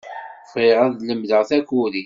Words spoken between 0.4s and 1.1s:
Bɣiɣ ad